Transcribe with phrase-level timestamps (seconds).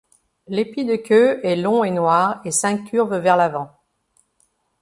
[0.47, 3.69] L'épi de queue est long et noir, et s'incurve vers l'avant.